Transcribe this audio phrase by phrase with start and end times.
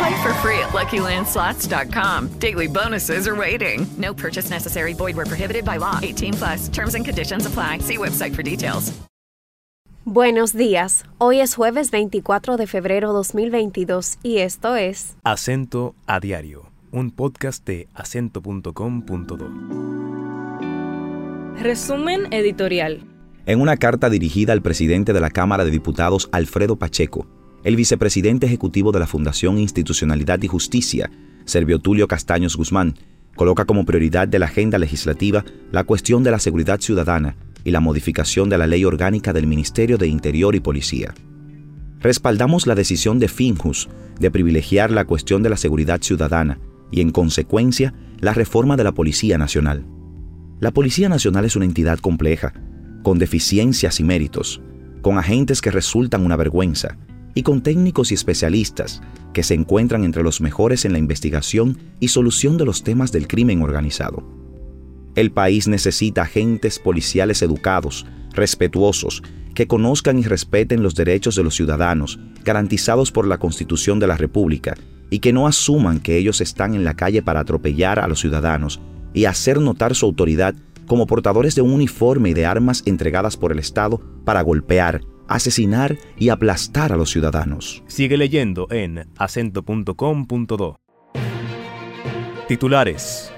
[0.00, 2.28] Play for free at LuckyLandSlots.com.
[2.38, 3.86] Daily bonuses are waiting.
[3.98, 4.94] No purchase necessary.
[4.94, 5.98] Void where prohibited by law.
[6.02, 6.68] 18 plus.
[6.70, 7.80] Terms and conditions apply.
[7.80, 8.92] See website for details.
[10.06, 11.04] Buenos días.
[11.18, 17.64] Hoy es jueves 24 de febrero 2022 y esto es Acento a Diario, un podcast
[17.66, 19.50] de acento.com.do.
[21.62, 23.02] Resumen editorial.
[23.44, 27.26] En una carta dirigida al presidente de la Cámara de Diputados, Alfredo Pacheco,
[27.62, 31.10] el vicepresidente ejecutivo de la Fundación Institucionalidad y Justicia,
[31.44, 32.94] Servio Tulio Castaños Guzmán,
[33.36, 37.80] coloca como prioridad de la agenda legislativa la cuestión de la seguridad ciudadana y la
[37.80, 41.14] modificación de la ley orgánica del Ministerio de Interior y Policía.
[42.00, 43.88] Respaldamos la decisión de Finjus
[44.18, 46.58] de privilegiar la cuestión de la seguridad ciudadana
[46.90, 49.84] y, en consecuencia, la reforma de la Policía Nacional.
[50.60, 52.54] La Policía Nacional es una entidad compleja,
[53.02, 54.62] con deficiencias y méritos,
[55.02, 56.98] con agentes que resultan una vergüenza
[57.34, 62.08] y con técnicos y especialistas que se encuentran entre los mejores en la investigación y
[62.08, 64.22] solución de los temas del crimen organizado.
[65.14, 69.22] El país necesita agentes policiales educados, respetuosos,
[69.54, 74.16] que conozcan y respeten los derechos de los ciudadanos, garantizados por la Constitución de la
[74.16, 74.74] República,
[75.10, 78.80] y que no asuman que ellos están en la calle para atropellar a los ciudadanos
[79.12, 80.54] y hacer notar su autoridad
[80.86, 85.96] como portadores de un uniforme y de armas entregadas por el Estado para golpear, asesinar
[86.18, 87.82] y aplastar a los ciudadanos.
[87.86, 90.80] Sigue leyendo en acento.com.do.
[92.48, 93.32] Titulares.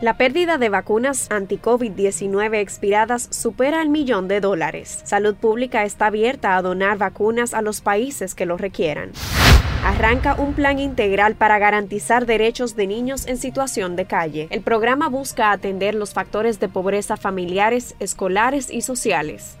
[0.00, 5.00] La pérdida de vacunas anti-COVID-19 expiradas supera el millón de dólares.
[5.04, 9.12] Salud Pública está abierta a donar vacunas a los países que lo requieran.
[9.84, 14.48] Arranca un plan integral para garantizar derechos de niños en situación de calle.
[14.50, 19.56] El programa busca atender los factores de pobreza familiares, escolares y sociales.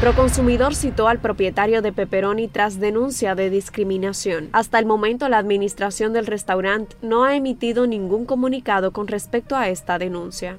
[0.00, 4.50] Proconsumidor citó al propietario de Pepperoni tras denuncia de discriminación.
[4.52, 9.70] Hasta el momento, la administración del restaurante no ha emitido ningún comunicado con respecto a
[9.70, 10.58] esta denuncia.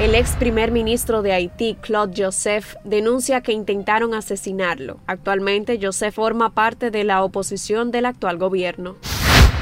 [0.00, 4.98] El ex primer ministro de Haití, Claude Joseph, denuncia que intentaron asesinarlo.
[5.06, 8.96] Actualmente, Joseph forma parte de la oposición del actual gobierno.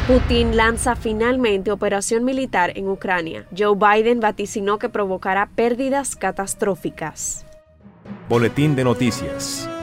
[0.07, 3.45] Putin lanza finalmente operación militar en Ucrania.
[3.57, 7.45] Joe Biden vaticinó que provocará pérdidas catastróficas.
[8.29, 9.76] Boletín de noticias.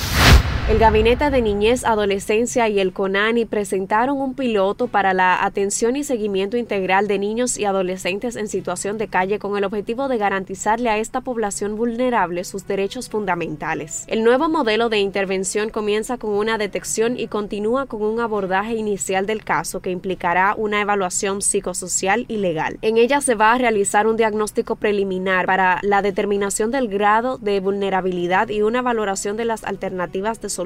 [0.70, 6.04] El Gabinete de Niñez, Adolescencia y el CONANI presentaron un piloto para la atención y
[6.04, 10.90] seguimiento integral de niños y adolescentes en situación de calle con el objetivo de garantizarle
[10.90, 14.04] a esta población vulnerable sus derechos fundamentales.
[14.08, 19.26] El nuevo modelo de intervención comienza con una detección y continúa con un abordaje inicial
[19.26, 22.78] del caso que implicará una evaluación psicosocial y legal.
[22.82, 27.62] En ella se va a realizar un diagnóstico preliminar para la determinación del grado de
[27.62, 30.57] vulnerabilidad y una valoración de las alternativas de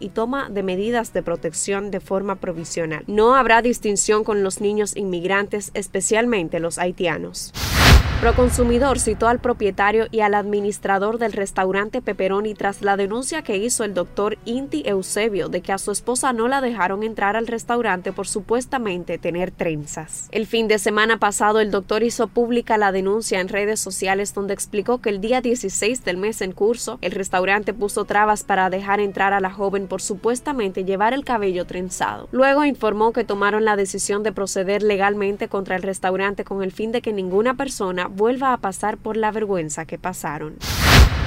[0.00, 3.04] y toma de medidas de protección de forma provisional.
[3.06, 7.52] No habrá distinción con los niños inmigrantes, especialmente los haitianos.
[8.20, 13.82] Proconsumidor citó al propietario y al administrador del restaurante Pepperoni tras la denuncia que hizo
[13.82, 18.12] el doctor Inti Eusebio de que a su esposa no la dejaron entrar al restaurante
[18.12, 20.28] por supuestamente tener trenzas.
[20.32, 24.52] El fin de semana pasado el doctor hizo pública la denuncia en redes sociales donde
[24.52, 29.00] explicó que el día 16 del mes en curso el restaurante puso trabas para dejar
[29.00, 32.28] entrar a la joven por supuestamente llevar el cabello trenzado.
[32.32, 36.92] Luego informó que tomaron la decisión de proceder legalmente contra el restaurante con el fin
[36.92, 40.56] de que ninguna persona vuelva a pasar por la vergüenza que pasaron.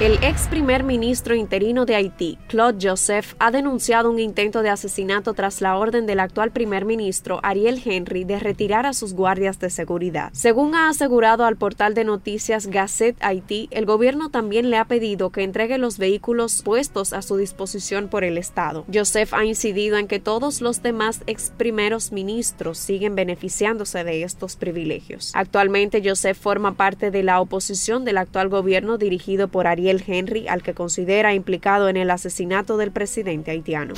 [0.00, 5.34] El ex primer ministro interino de Haití, Claude Joseph, ha denunciado un intento de asesinato
[5.34, 9.70] tras la orden del actual primer ministro, Ariel Henry, de retirar a sus guardias de
[9.70, 10.30] seguridad.
[10.32, 15.30] Según ha asegurado al portal de noticias Gazette Haití, el gobierno también le ha pedido
[15.30, 18.84] que entregue los vehículos puestos a su disposición por el Estado.
[18.92, 24.56] Joseph ha incidido en que todos los demás ex primeros ministros siguen beneficiándose de estos
[24.56, 25.30] privilegios.
[25.34, 30.62] Actualmente, Joseph forma parte de la oposición del actual gobierno dirigido por Ariel Henry, al
[30.62, 33.94] que considera implicado en el asesinato del presidente haitiano.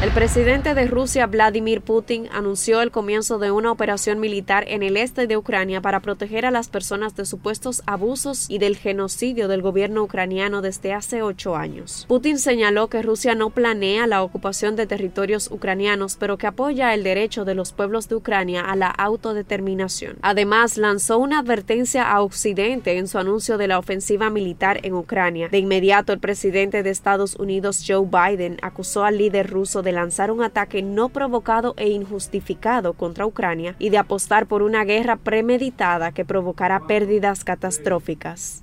[0.00, 4.96] El presidente de Rusia, Vladimir Putin, anunció el comienzo de una operación militar en el
[4.96, 9.60] este de Ucrania para proteger a las personas de supuestos abusos y del genocidio del
[9.60, 12.04] gobierno ucraniano desde hace ocho años.
[12.06, 17.02] Putin señaló que Rusia no planea la ocupación de territorios ucranianos, pero que apoya el
[17.02, 20.16] derecho de los pueblos de Ucrania a la autodeterminación.
[20.22, 25.58] Además, lanzó una advertencia a Occidente en su anuncio de la ofensiva militar en De
[25.58, 30.42] inmediato, el presidente de Estados Unidos, Joe Biden, acusó al líder ruso de lanzar un
[30.42, 36.24] ataque no provocado e injustificado contra Ucrania y de apostar por una guerra premeditada que
[36.24, 38.62] provocará pérdidas catastróficas.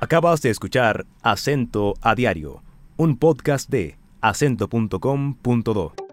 [0.00, 2.62] Acabas de escuchar Acento a Diario,
[2.96, 6.07] un podcast de acento.com.do.